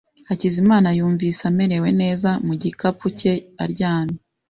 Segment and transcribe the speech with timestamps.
[0.29, 4.19] Hakizimana yumvise amerewe neza mu gikapu cye aryamye.